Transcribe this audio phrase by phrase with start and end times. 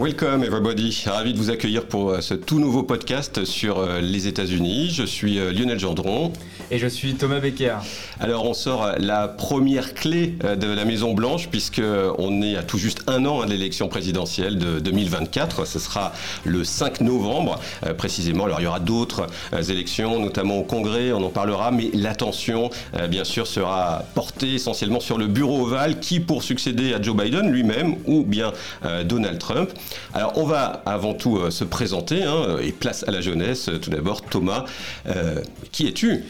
[0.00, 4.28] Welcome everybody, ravi de vous accueillir pour euh, ce tout nouveau podcast sur euh, les
[4.28, 4.90] États-Unis.
[4.92, 6.32] Je suis euh, Lionel Gendron.
[6.70, 7.78] Et je suis Thomas Becker.
[8.20, 11.82] Alors on sort la première clé de la Maison Blanche puisque
[12.18, 15.66] on est à tout juste un an hein, de l'élection présidentielle de 2024.
[15.66, 16.12] Ce sera
[16.44, 17.58] le 5 novembre
[17.96, 18.44] précisément.
[18.44, 19.26] Alors il y aura d'autres
[19.70, 22.68] élections, notamment au Congrès, on en parlera, mais l'attention
[23.08, 27.50] bien sûr sera portée essentiellement sur le bureau ovale qui pour succéder à Joe Biden
[27.50, 28.52] lui-même ou bien
[29.06, 29.70] Donald Trump.
[30.14, 33.70] Alors on va avant tout euh, se présenter hein, et place à la jeunesse.
[33.80, 34.64] Tout d'abord Thomas,
[35.06, 35.42] euh,
[35.72, 36.24] qui es-tu?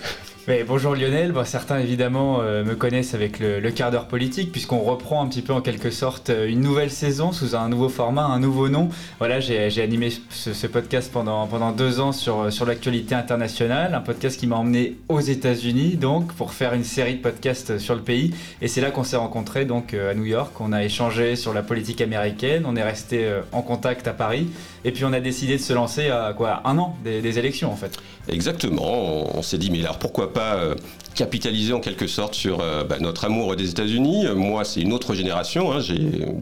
[0.66, 5.26] Bonjour Lionel, certains évidemment euh, me connaissent avec le, quart d'heure politique puisqu'on reprend un
[5.26, 8.70] petit peu en quelque sorte euh, une nouvelle saison sous un nouveau format, un nouveau
[8.70, 8.88] nom.
[9.18, 14.40] Voilà, j'ai animé ce, podcast pendant, pendant deux ans sur, sur l'actualité internationale, un podcast
[14.40, 18.32] qui m'a emmené aux États-Unis donc pour faire une série de podcasts sur le pays.
[18.62, 21.52] Et c'est là qu'on s'est rencontrés donc euh, à New York, on a échangé sur
[21.52, 24.48] la politique américaine, on est resté en contact à Paris.
[24.84, 27.76] Et puis on a décidé de se lancer à quoi un an des, élections en
[27.76, 27.98] fait.
[28.28, 30.74] Exactement, on, s'est dit mais alors pourquoi pas euh,
[31.14, 34.26] capitaliser en quelque sorte sur euh, bah, notre amour des États-Unis.
[34.36, 35.72] Moi, c'est une autre génération.
[35.72, 35.80] Hein.
[35.80, 35.98] J'ai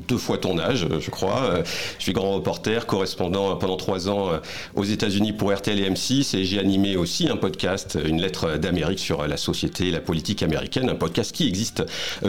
[0.06, 1.40] deux fois ton âge, je crois.
[1.44, 1.62] Euh,
[1.96, 4.32] je suis grand reporter, correspondant pendant trois ans
[4.74, 8.98] aux États-Unis pour RTL et M6, et j'ai animé aussi un podcast, une lettre d'Amérique
[8.98, 11.84] sur la société et la politique américaine, un podcast qui existe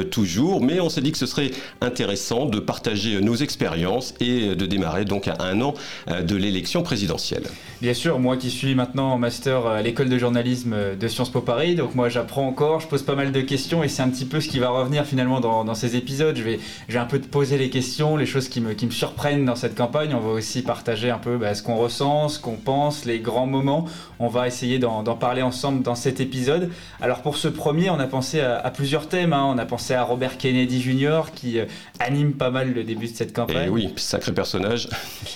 [0.09, 0.61] toujours.
[0.61, 1.51] Mais on s'est dit que ce serait
[1.81, 5.73] intéressant de partager nos expériences et de démarrer donc à un an
[6.07, 7.43] de l'élection présidentielle.
[7.81, 11.41] Bien sûr, moi qui suis maintenant en master à l'école de journalisme de Sciences Po
[11.47, 14.25] Paris, donc moi j'apprends encore, je pose pas mal de questions et c'est un petit
[14.25, 16.35] peu ce qui va revenir finalement dans, ces épisodes.
[16.35, 18.85] Je vais, je vais un peu te poser les questions, les choses qui me, qui
[18.85, 20.13] me surprennent dans cette campagne.
[20.13, 23.47] On va aussi partager un peu bah, ce qu'on ressent, ce qu'on pense, les grands
[23.47, 23.85] moments.
[24.19, 26.69] On va essayer d'en parler ensemble dans cet épisode.
[26.99, 29.31] Alors pour ce premier, on a pensé à, plusieurs thèmes.
[29.31, 29.45] Hein.
[29.47, 31.31] On a pensé à Robert Kennedy Jr.
[31.33, 31.65] qui euh,
[31.99, 33.67] anime pas mal le début de cette campagne.
[33.67, 34.89] Et oui, sacré personnage.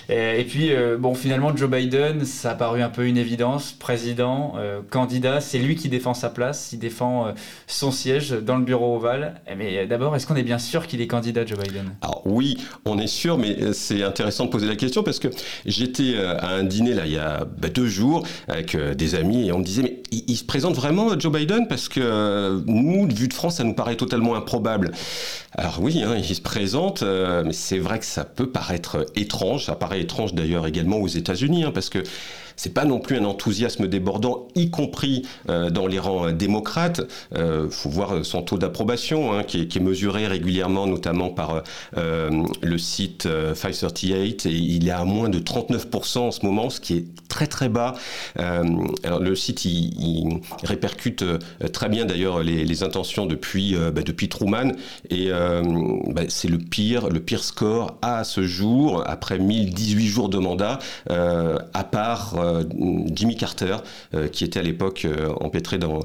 [0.10, 3.72] Et, puis euh, bon, finalement Joe Biden, ça a paru un peu une évidence.
[3.72, 7.32] Président, euh, candidat, c'est lui qui défend sa place, il défend euh,
[7.68, 9.42] son siège dans le bureau ovale.
[9.58, 11.94] Mais d'abord, est-ce qu'on est bien sûr qu'il est candidat, Joe Biden?
[12.02, 15.28] Alors oui, on est sûr, mais euh, c'est intéressant de poser la question parce que
[15.66, 19.48] j'étais euh, à un dîner là il y a bah, deux jours avec des amis
[19.48, 21.68] et on me disait mais il, se présente vraiment Joe Biden?
[21.68, 24.92] Parce que nous, vu de France, ça nous paraît totalement improbable.
[25.54, 29.66] Alors oui, hein, il se présente, mais c'est vrai que ça peut paraître étrange.
[29.66, 32.00] Ça paraît étrange d'ailleurs également aux États-Unis hein, parce que
[32.56, 37.02] c'est pas non plus un enthousiasme débordant, y compris euh, dans les rangs euh, démocrates.
[37.36, 41.64] Euh, faut voir son taux d'approbation hein, qui, est, mesuré régulièrement, notamment par
[41.96, 46.98] le site 538, et il est à moins de 39% en ce moment, ce qui
[46.98, 47.96] est très très bas.
[48.36, 51.24] alors le site il, répercute
[51.74, 54.74] très bien d'ailleurs les, intentions depuis bah, depuis Truman
[55.10, 60.38] et bah, c'est le pire le pire score à ce jour après 1018 jours de
[60.38, 60.80] mandat
[61.10, 62.51] à part euh,
[63.14, 63.78] Jimmy Carter,
[64.14, 66.00] euh, qui était à l'époque euh, empêtré dans,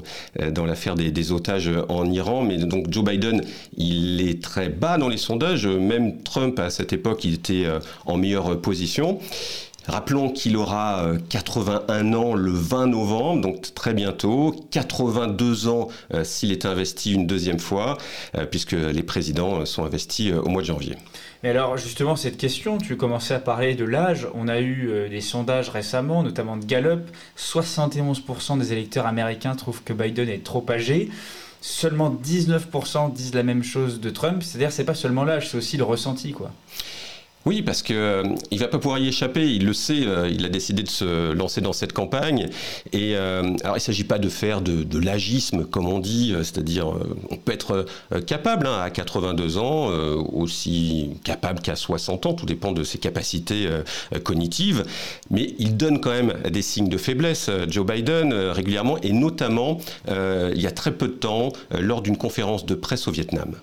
[0.51, 2.43] dans l'affaire des, otages en Iran.
[2.43, 3.41] Mais donc Joe Biden,
[3.77, 5.67] il est très bas dans les sondages.
[5.67, 7.65] Même Trump, à cette époque, il était
[8.05, 9.19] en meilleure position.
[9.87, 15.87] Rappelons qu'il aura 81 ans le 20 novembre, donc très bientôt, 82 ans
[16.23, 17.97] s'il est investi une deuxième fois,
[18.51, 20.95] puisque les présidents sont investis au mois de janvier.
[21.43, 24.27] Mais alors justement, cette question, tu commençais à parler de l'âge.
[24.33, 27.09] On a eu euh, des sondages récemment, notamment de Gallup.
[27.37, 31.09] 71% des électeurs américains trouvent que Biden est trop âgé.
[31.61, 34.41] Seulement 19% disent la même chose de Trump.
[34.41, 36.51] C'est-à-dire, c'est pas seulement l'âge, c'est aussi le ressenti, quoi.
[37.47, 39.49] Oui, parce que euh, il va pas pouvoir y échapper.
[39.49, 40.05] Il le sait.
[40.05, 42.49] Euh, il a décidé de se lancer dans cette campagne.
[42.91, 46.93] Et euh, alors, il s'agit pas de faire de, l'agisme, comme on dit, c'est-à-dire,
[47.29, 47.85] on peut être
[48.25, 49.87] capable hein, à 82 ans,
[50.33, 52.33] aussi capable qu'à 60 ans.
[52.33, 53.69] Tout dépend de ses capacités
[54.23, 54.83] cognitives.
[55.29, 59.77] Mais il donne quand même des signes de faiblesse, Joe Biden, régulièrement, et notamment
[60.07, 63.55] il y a très peu de temps, lors d'une conférence de presse au Vietnam.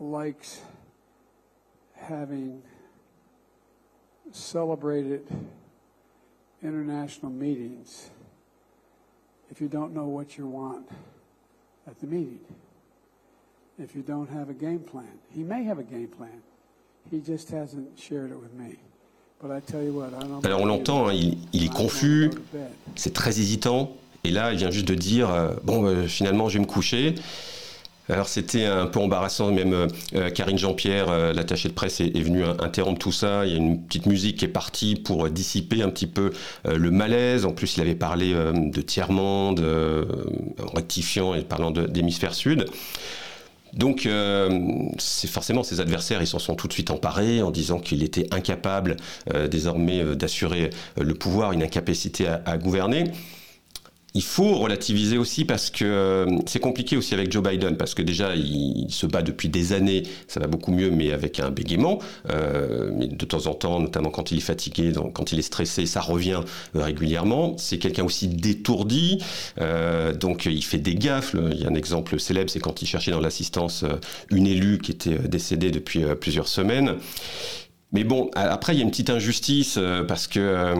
[0.00, 0.60] Likes
[1.94, 2.62] having
[4.32, 5.26] celebrated
[6.62, 8.10] international meetings
[9.50, 10.88] if you don't know what you want
[11.86, 12.40] at the meeting.
[13.78, 15.18] If you don't have a game plan.
[15.34, 16.42] He may have a game plan.
[17.10, 18.76] He just hasn't shared it with me.
[19.42, 22.30] Alors on l'entend, hein, il, il, est confus,
[22.94, 26.58] c'est très hésitant, et là il vient juste de dire, euh, bon euh, finalement je
[26.58, 27.14] vais me coucher,
[28.10, 32.44] alors c'était un peu embarrassant, même euh, Karine Jean-Pierre, euh, l'attachée de presse, est, venue
[32.44, 33.46] interrompre tout ça.
[33.46, 36.32] Il y a une petite musique qui est partie pour dissiper un petit peu
[36.66, 37.44] euh, le malaise.
[37.44, 39.64] En plus, il avait parlé de tiers-monde,
[40.74, 42.66] rectifiant et parlant d'hémisphère sud.
[43.72, 44.08] Donc,
[45.28, 48.96] forcément ses adversaires, ils s'en sont tout de suite emparés en disant qu'il était incapable
[49.50, 50.70] désormais d'assurer
[51.00, 53.04] le pouvoir, une incapacité à gouverner
[54.14, 58.02] il faut relativiser aussi parce que euh, c'est compliqué aussi avec Joe Biden parce que
[58.02, 62.00] déjà il, se bat depuis des années, ça va beaucoup mieux mais avec un bégaiement.
[62.28, 65.86] Euh, mais de temps en temps, notamment quand il est fatigué, quand il est stressé,
[65.86, 66.40] ça revient
[66.74, 67.54] euh, régulièrement.
[67.56, 69.18] C'est quelqu'un aussi détourdi,
[70.18, 71.34] donc il fait des gaffes.
[71.52, 73.84] Il y a un exemple célèbre, c'est quand il cherchait dans l'assistance
[74.30, 76.96] une élue qui était décédée depuis plusieurs semaines.
[77.92, 80.74] Mais bon, après, il y a une petite injustice euh, parce que euh,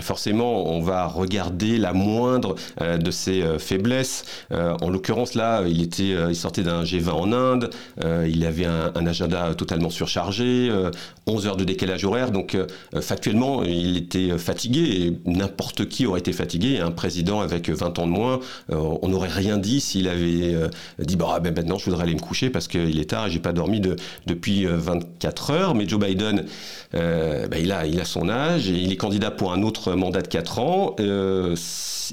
[0.00, 4.24] forcément, on va regarder la moindre euh, de ses faiblesses.
[4.50, 7.70] en l'occurrence, là, il, était, il sortait d'un G20 en Inde,
[8.26, 10.70] il avait un, un, agenda totalement surchargé,
[11.26, 12.56] 11 heures de décalage horaire, donc
[13.00, 16.78] factuellement, il était fatigué et n'importe qui aurait été fatigué.
[16.78, 18.40] Un président avec 20 ans de moins,
[18.70, 20.68] on n'aurait rien dit s'il avait
[20.98, 23.40] dit bah, ben maintenant, je voudrais aller me coucher parce qu'il est tard et j'ai
[23.40, 23.96] pas dormi de,
[24.26, 25.74] depuis 24 heures.
[25.74, 26.47] Mais Joe Biden, euh,
[26.92, 30.28] il, a, il a son âge et il est candidat pour un autre mandat de
[30.28, 30.96] 4 ans.
[31.00, 31.54] Euh,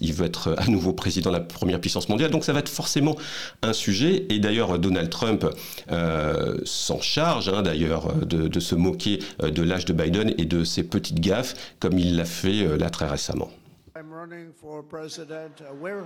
[0.02, 2.32] il veut être à nouveau président de la première puissance mondiale.
[2.32, 3.16] Donc ça va être forcément
[3.62, 4.26] un sujet.
[4.30, 5.46] Et d'ailleurs, Donald Trump
[5.92, 10.84] euh, s'en charge, hein, d'ailleurs, de, se moquer de l'âge de Biden et de ses
[10.84, 13.50] petites gaffes, comme il l'a fait là très récemment.
[13.98, 15.62] I'm running for president.
[15.62, 16.04] Uh, where,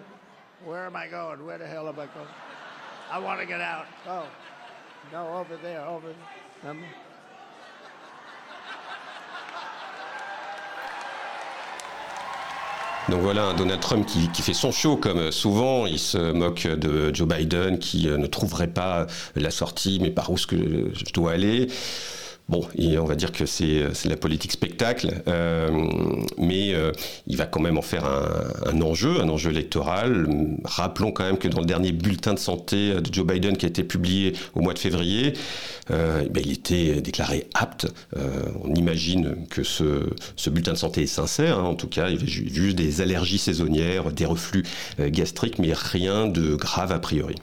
[0.63, 1.43] where am I going?
[1.43, 2.29] Where the hell am I going?
[3.11, 3.87] I want to get out.
[4.07, 4.27] Oh,
[5.11, 6.75] no, over there, there.
[13.07, 15.85] Donc voilà un Donald Trump qui, fait son show comme souvent.
[15.85, 20.31] Il se moque de Joe Biden qui euh, ne trouverait pas la sortie, mais par
[20.31, 21.67] où je dois aller?
[22.49, 22.67] Bon,
[22.97, 25.69] on va dire que c'est la politique spectacle, euh,
[26.39, 26.91] mais euh,
[27.27, 30.27] il va quand même en faire un, enjeu, un enjeu électoral.
[30.63, 33.69] Rappelons quand même que dans le dernier bulletin de santé de Joe Biden qui a
[33.69, 35.33] été publié au mois de février,
[35.91, 37.85] euh, ben, il était déclaré apte.
[38.63, 40.09] on imagine que ce,
[40.49, 41.59] bulletin de santé est sincère.
[41.59, 41.65] Hein.
[41.65, 44.63] en tout cas, il y avait juste des allergies saisonnières, des reflux
[44.97, 47.35] gastriques, mais rien de grave a priori.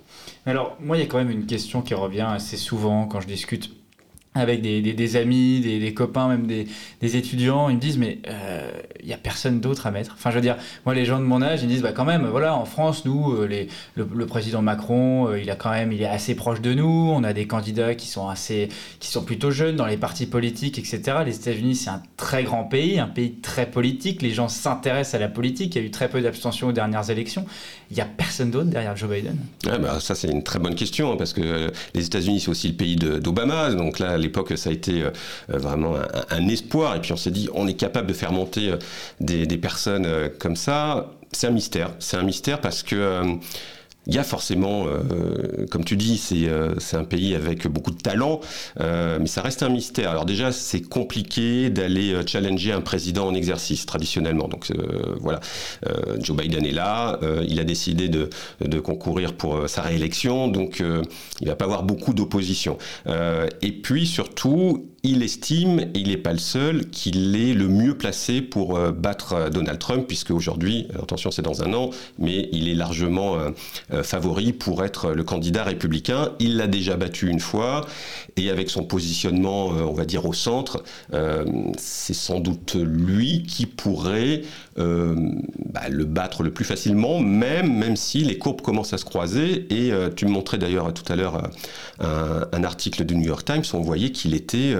[0.47, 3.29] Alors, moi, il y a quand même une question qui revient assez souvent quand je
[3.29, 3.71] discute
[4.37, 8.71] avec des, amis, des, copains, même des, étudiants, ils me disent mais il euh,
[9.05, 10.13] n'y a personne d'autre à mettre.
[10.15, 12.05] Enfin, je veux dire, moi, les gens de mon âge, ils me disent bah quand
[12.05, 16.03] même, voilà, en France, nous, euh, le, président Macron, euh, il a quand même, il
[16.03, 17.11] est assez proche de nous.
[17.15, 18.69] On a des candidats qui sont assez,
[19.01, 21.19] qui sont plutôt jeunes dans les partis politiques, etc.
[21.25, 24.23] Les États-Unis, c'est un très grand pays, un pays très politique.
[24.23, 25.75] Les gens s'intéressent à la politique.
[25.77, 27.47] Il y a eu très peu d'abstention aux dernières élections.
[27.91, 29.37] Il n'y a personne d'autre derrière Joe Biden?
[29.69, 32.69] Ah bah, ça, c'est une très bonne question hein, parce que les États-Unis, c'est aussi
[32.69, 35.11] le pays d'Obama, donc là l'époque, ça a été euh,
[35.53, 35.97] euh, vraiment
[36.31, 36.97] un, espoir.
[36.97, 38.77] Et puis on s'est dit, on est capable de faire monter euh,
[39.21, 40.07] des, des personnes
[40.39, 41.11] comme ça.
[41.33, 41.91] C'est un mystère.
[41.99, 43.39] C'est un mystère parce que
[44.07, 47.99] il y a forcément, euh, comme tu dis, c'est euh, un pays avec beaucoup de
[47.99, 48.41] talent,
[48.81, 50.11] euh, mais ça reste un mystère.
[50.11, 54.49] Alors déjà, c'est compliqué d'aller euh, challenger un président en exercice traditionnellement.
[54.49, 55.41] Donc euh, voilà,
[56.21, 57.19] Joe Biden est là,
[57.49, 58.31] il a décidé de,
[58.61, 60.83] de, concourir pour sa réélection, donc
[61.41, 62.79] il va pas avoir beaucoup d'opposition.
[63.63, 67.97] et puis surtout, il estime, et il n'est pas le seul, qu'il est le mieux
[67.97, 71.91] placé pour euh, battre euh, Donald Trump, puisque aujourd'hui, euh, attention c'est dans un an,
[72.19, 73.37] mais il est largement
[74.03, 76.33] favori pour être le candidat républicain.
[76.41, 77.87] Il l'a déjà battu une fois,
[78.37, 80.83] et avec son positionnement, on va dire, au centre,
[81.79, 84.43] c'est sans doute lui qui pourrait
[84.77, 89.67] bah, le battre le plus facilement, même, si les courbes commencent à se croiser.
[89.71, 91.51] Et tu me montrais d'ailleurs tout à l'heure
[92.01, 94.75] un, article du New York Times, on voyait qu'il était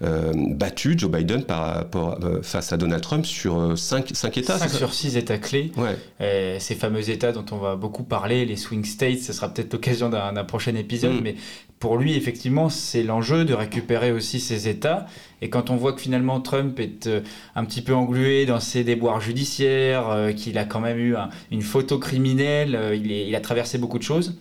[0.00, 4.58] battu, Joe Biden, par euh, face à Donald Trump sur 5, euh, 5 États.
[4.58, 5.72] 5 sur 6 États clés.
[5.76, 6.58] Ouais.
[6.58, 10.08] ces fameux États dont on va beaucoup parler, les swing states, ce sera peut-être l'occasion
[10.08, 11.22] d'un prochain épisode, mm.
[11.22, 11.36] mais
[11.78, 15.06] pour lui, effectivement, c'est l'enjeu de récupérer aussi ces États.
[15.40, 17.08] Et quand on voit que finalement Trump est
[17.56, 21.16] un petit peu englué dans ses déboires judiciaires, qu'il a quand même eu
[21.50, 24.36] une photo criminelle, il, il, a traversé beaucoup de choses,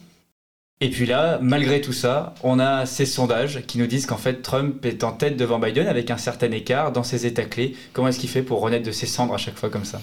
[0.82, 4.42] et puis là, malgré tout ça, on a ces sondages qui nous disent qu'en fait
[4.42, 7.76] Trump est en tête devant Biden avec un certain écart dans ses états clés.
[7.94, 10.02] Comment est-ce qu'il fait pour renaître de ses cendres à chaque fois comme ça?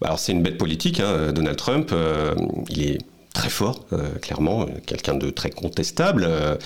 [0.00, 1.90] Bah Alors c'est une bête politique, hein, Donald Trump.
[1.92, 2.34] Euh,
[2.68, 2.98] il est
[3.34, 6.56] très fort, euh, clairement, quelqu'un de très contestable euh,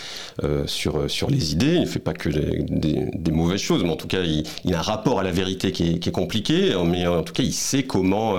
[0.43, 1.75] euh, sur, sur les idées.
[1.75, 4.83] Il ne fait pas que des, mauvaises choses, mais en tout cas, il, a un
[4.83, 8.37] rapport à la vérité qui est, compliqué, mais en tout cas, il sait comment,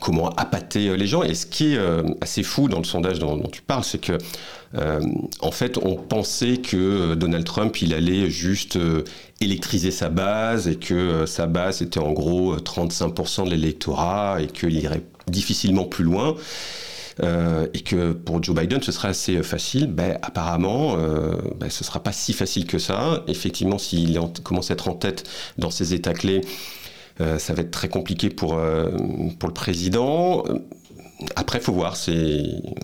[0.00, 1.22] comment appâter les gens.
[1.22, 1.78] Et ce qui est
[2.20, 4.18] assez fou dans le sondage dont, tu parles, c'est que
[5.40, 8.78] en fait, on pensait que Donald Trump, il allait juste
[9.40, 14.76] électriser sa base et que sa base était en gros 35% de l'électorat et qu'il
[14.76, 16.36] irait difficilement plus loin.
[17.22, 19.86] et que pour Joe Biden, ce serait assez facile.
[19.86, 23.24] Ben, apparemment, ben, ce ne sera pas si facile que ça.
[23.26, 25.24] Effectivement, s'il commence à être en tête
[25.56, 26.42] dans ces États clés,
[27.18, 28.60] ça va être très compliqué pour,
[29.38, 30.44] pour le président.
[31.34, 31.96] Après, faut voir,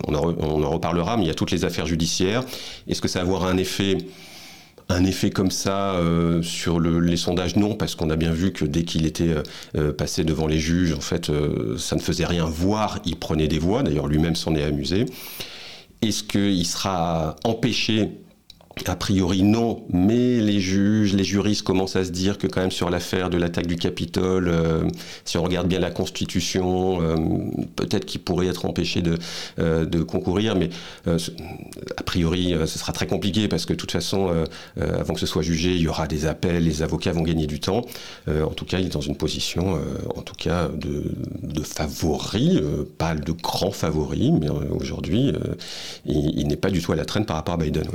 [0.08, 2.42] on, on en reparlera, mais il y a toutes les affaires judiciaires.
[2.88, 3.98] Est-ce que ça va avoir un effet
[4.92, 8.64] un effet comme ça euh, sur les sondages, non, parce qu'on a bien vu que
[8.64, 9.42] dès qu'il était euh,
[9.76, 11.30] euh, passé devant les juges, en fait,
[11.78, 15.06] ça ne faisait rien voir, il prenait des voix, d'ailleurs lui-même s'en est amusé.
[16.02, 18.10] Est-ce qu'il sera empêché
[18.86, 22.70] a priori non, mais les juges, les juristes commencent à se dire que quand même
[22.70, 24.82] sur l'affaire de l'attaque du Capitole, euh,
[25.24, 27.16] si on regarde bien la Constitution, euh,
[27.76, 29.18] peut-être qu'il pourrait être empêché de,
[29.58, 30.70] euh, concourir, mais
[31.06, 34.32] a priori ce sera très compliqué parce que de toute façon,
[34.76, 37.60] avant que ce soit jugé, il y aura des appels, les avocats vont gagner du
[37.60, 37.84] temps.
[38.28, 39.78] en tout cas, il est dans une position,
[40.16, 42.60] en tout cas, de, favori,
[42.98, 45.32] pas de grand favori, mais aujourd'hui,
[46.06, 47.86] il, n'est pas du tout à la traîne par rapport à Biden.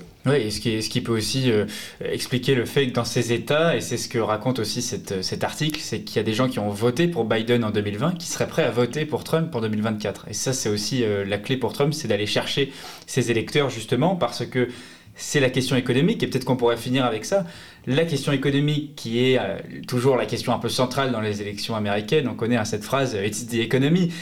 [0.82, 1.66] Ce qui peut aussi euh,
[2.04, 5.44] expliquer le fait que dans ces États, et c'est ce que raconte aussi cette, cet
[5.44, 8.28] article, c'est qu'il y a des gens qui ont voté pour Biden en 2020 qui
[8.28, 10.28] seraient prêts à voter pour Trump en 2024.
[10.30, 12.72] Et ça, c'est aussi euh, la clé pour Trump, c'est d'aller chercher
[13.06, 14.68] ses électeurs justement parce que
[15.16, 17.46] c'est la question économique, et peut-être qu'on pourrait finir avec ça.
[17.88, 19.58] La question économique, qui est euh,
[19.88, 23.18] toujours la question un peu centrale dans les élections américaines, on connaît hein, cette phrase
[23.26, 24.14] It's the economy.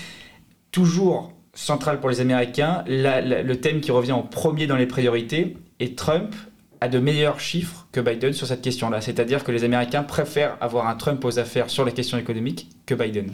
[0.71, 5.95] Toujours centrale pour les Américains, le thème qui revient en premier dans les priorités, et
[5.95, 6.33] Trump
[6.81, 9.01] a de meilleurs chiffres que Biden sur cette question-là.
[9.01, 12.95] C'est-à-dire que les Américains préfèrent avoir un Trump aux affaires sur les questions économiques que
[12.95, 13.31] Biden.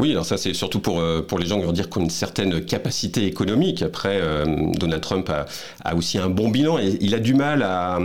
[0.00, 2.04] Oui, alors ça c'est surtout pour, euh, pour les gens qui vont dire qu'on a
[2.04, 3.80] une certaine capacité économique.
[3.82, 4.44] Après, euh,
[4.76, 5.46] Donald Trump a,
[5.84, 8.00] a, aussi un bon bilan et il a du mal à,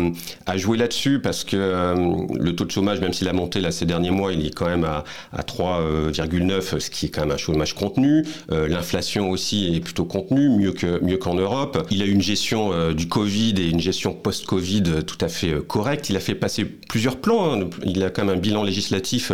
[0.46, 3.72] à jouer là-dessus parce que euh, le taux de chômage, même s'il a monté là
[3.72, 5.04] ces derniers mois, il est quand même à,
[5.34, 8.24] à 3,9, ce qui est quand même un chômage contenu.
[8.50, 11.88] L'inflation aussi est plutôt contenue, mieux que mieux qu'en Europe.
[11.90, 16.10] Il a une gestion du Covid et une gestion post-Covid tout à fait correcte.
[16.10, 17.54] Il a fait passer plusieurs plans.
[17.54, 17.70] Hein.
[17.84, 19.32] Il a quand même un bilan législatif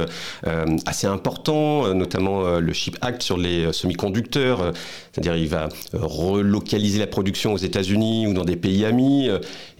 [0.86, 4.72] assez important, notamment euh, le Chip Act sur les euh, semi-conducteurs, euh,
[5.12, 9.30] c'est-à-dire il va relocaliser la production aux États-Unis ou dans des pays amis.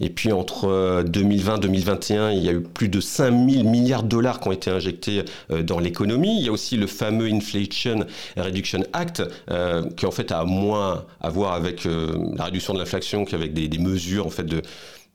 [0.00, 4.08] Et puis entre 2020 2021, il y a eu plus de 5 000 milliards de
[4.08, 6.38] dollars qui ont été injectés dans l'économie.
[6.38, 8.06] Il y a aussi le fameux Inflation
[8.36, 9.22] Reduction Act,
[9.96, 13.78] qui en fait a moins à voir avec la réduction de l'inflation qu'avec des, des
[13.78, 14.62] mesures en fait de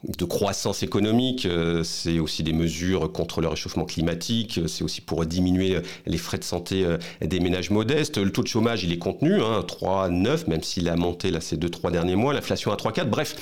[0.08, 5.00] de croissance économique, euh, c'est aussi des mesures contre le réchauffement climatique, euh, c'est aussi
[5.00, 6.86] pour diminuer euh, les frais de santé
[7.22, 8.18] des ménages modestes.
[8.18, 11.58] Le taux de chômage, il est contenu, hein, 3,9, même s'il a monté là ces
[11.58, 13.06] deux, trois derniers mois, l'inflation à 3,4.
[13.06, 13.36] Bref,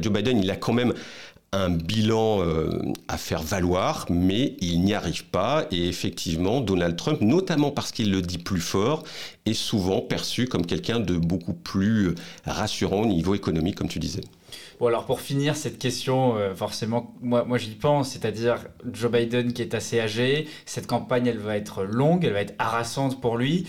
[0.00, 0.94] Joe Biden, il a quand même
[1.52, 2.42] un bilan
[3.08, 5.66] à faire valoir, mais il n'y arrive pas.
[5.70, 9.04] Et effectivement, Donald Trump, notamment parce qu'il le dit plus fort,
[9.44, 14.22] est souvent perçu comme quelqu'un de beaucoup plus rassurant au niveau économique, comme tu disais.
[14.78, 18.58] Bon, alors pour finir cette question, euh, forcément, moi, moi j'y pense, c'est-à-dire
[18.92, 22.54] Joe Biden qui est assez âgé, cette campagne elle va être longue, elle va être
[22.58, 23.66] harassante pour lui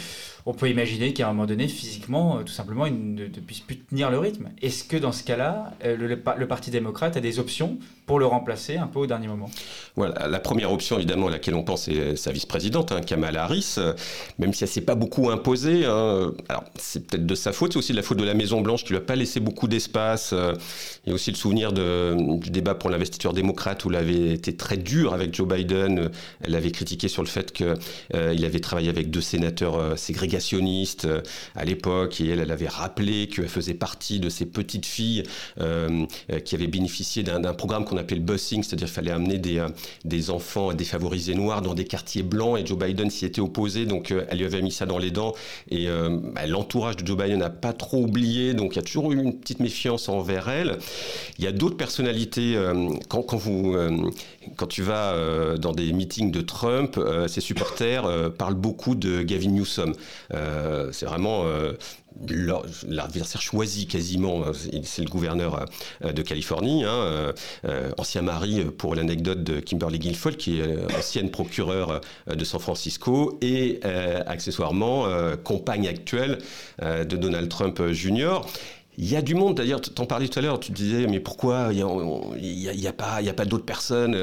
[0.48, 3.80] on peut imaginer qu'à un moment donné, physiquement, euh, tout simplement, il ne, puisse plus
[3.80, 4.50] tenir le rythme.
[4.62, 8.78] Est-ce que dans ce cas-là, euh, le, Parti démocrate a des options pour le remplacer
[8.78, 9.50] un peu au dernier moment?
[9.98, 13.76] Voilà, la première option, évidemment, à laquelle on pense, c'est sa vice-présidente, hein, Kamala Harris,
[13.78, 13.94] euh,
[14.40, 15.84] même si elle ne s'est pas beaucoup imposée.
[15.84, 18.86] Hein, alors, c'est peut-être de sa faute, c'est aussi de la faute de la Maison-Blanche
[18.86, 20.34] qui lui a pas laissé beaucoup d'espace.
[20.34, 24.56] il y a aussi le souvenir du débat pour l'investiture démocrate où il avait été
[24.56, 26.10] très dur avec Joe Biden.
[26.42, 27.66] Elle avait critiqué sur le fait qu'il
[28.14, 30.37] avait travaillé avec deux sénateurs ségrégés
[31.06, 31.22] euh,
[31.56, 35.24] à l'époque, et elle, elle avait rappelé qu'elle faisait partie de ces petites filles
[35.60, 39.38] euh, euh, qui avaient bénéficié d'un programme qu'on appelait le busing, c'est-à-dire qu'il fallait amener
[39.38, 39.66] des,
[40.06, 44.12] des enfants défavorisés noirs dans des quartiers blancs, et Joe Biden s'y était opposé, donc
[44.12, 45.34] elle lui avait mis ça dans les dents,
[45.70, 45.88] et
[46.34, 49.22] bah, l'entourage de Joe Biden n'a pas trop oublié, donc il y a toujours eu
[49.22, 50.78] une petite méfiance envers elle.
[51.38, 52.58] Il y a d'autres personnalités,
[53.10, 59.50] quand, quand tu vas dans des meetings de Trump, ses supporters parlent beaucoup de Gavin
[59.50, 59.94] Newsom.
[60.34, 61.74] Euh, c'est vraiment euh,
[62.88, 64.54] l'adversaire choisi quasiment, euh,
[64.84, 65.66] c'est le gouverneur
[66.04, 67.34] de Californie, hein,
[67.98, 73.80] ancien mari pour l'anecdote de Kimberly Guilfoyle, qui est ancienne procureure de San Francisco et
[74.26, 75.06] accessoirement
[75.44, 76.40] compagne actuelle
[76.82, 78.40] de Donald Trump Jr.
[79.00, 81.20] Il y a du monde, d'ailleurs, tu en parlais tout à l'heure, tu disais, mais
[81.20, 81.86] pourquoi il
[82.44, 84.18] n'y a, pas d'autres personnes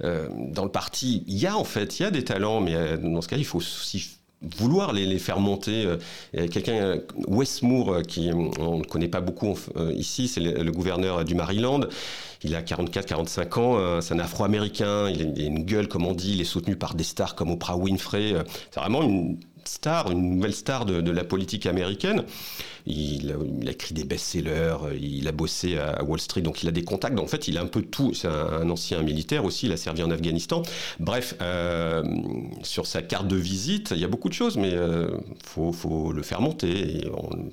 [0.00, 1.24] dans le parti?
[1.26, 3.44] Il y a en fait, il y a des talents, mais dans ce cas, il
[3.44, 4.18] faut aussi
[4.56, 5.86] vouloir les, faire monter.
[5.86, 5.96] Euh,
[6.48, 9.56] quelqu'un, euh, Wes Moore, euh, qui on ne connaît pas beaucoup
[9.94, 11.80] ici, c'est le, gouverneur du Maryland.
[12.42, 16.40] Il a 44-45 ans, c'est un Afro-américain, il a une gueule, comme on dit, il
[16.40, 18.34] est soutenu par des stars comme Oprah Winfrey.
[18.70, 22.24] C'est vraiment une star, une nouvelle star de, la politique américaine.
[22.86, 23.34] Il
[23.66, 27.18] a, écrit des best-sellers, il a bossé à Wall Street, donc il a des contacts.
[27.18, 28.12] en fait, il a un peu tout.
[28.14, 30.62] C'est un, ancien militaire aussi, il a servi en Afghanistan.
[31.00, 32.02] Bref, euh,
[32.62, 35.08] sur sa carte de visite, il y a beaucoup de choses, mais il euh,
[35.44, 37.06] faut, le faire monter.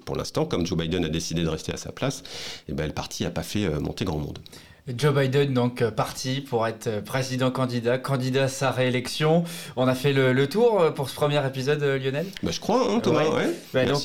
[0.06, 2.20] Pour l'instant, comme Joe Biden a décidé de rester à sa place,
[2.68, 4.40] et eh ben, le parti n'a pas fait euh, monter grand monde.
[4.88, 9.44] Joe Biden donc euh, parti pour être euh, président candidat, candidat à sa réélection.
[9.76, 12.26] On a fait le, tour euh, pour ce premier épisode, Lionel.
[12.42, 13.30] Bah, je crois, hein, Thomas.
[13.30, 13.52] Ouais.
[13.76, 14.02] Bah, donc,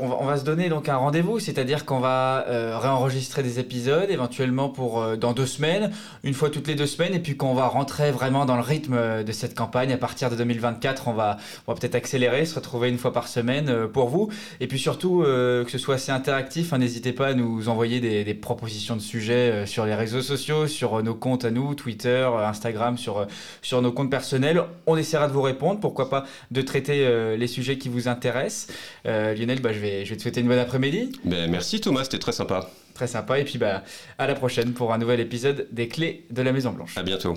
[0.00, 2.44] on, va, se donner donc un rendez-vous, c'est-à-dire qu'on va
[2.78, 5.90] réenregistrer des épisodes, éventuellement pour dans deux semaines,
[6.22, 9.24] une fois toutes les deux semaines, et puis qu'on va rentrer vraiment dans le rythme
[9.24, 9.92] de cette campagne.
[9.92, 13.28] À partir de 2024, on va, on va peut-être accélérer, se retrouver une fois par
[13.28, 16.72] semaine pour vous, et puis surtout que ce soit assez interactif.
[16.72, 20.66] Hein, n'hésitez pas à nous envoyer des, des propositions de sujets sur les réseaux sociaux,
[20.66, 23.26] sur nos comptes à nous, Twitter, Instagram, sur,
[23.62, 24.62] sur nos comptes personnels.
[24.86, 28.74] On essaiera de vous répondre, pourquoi pas de traiter euh, les sujets qui vous intéressent.
[29.06, 31.12] Euh, Lionel, bah, je, vais, je vais te souhaiter une bonne après-midi.
[31.24, 32.68] Ben, merci Thomas, c'était très sympa.
[32.94, 33.38] Très sympa.
[33.38, 33.82] Et puis bah,
[34.18, 36.96] à la prochaine pour un nouvel épisode des clés de la Maison Blanche.
[36.96, 37.34] À bientôt.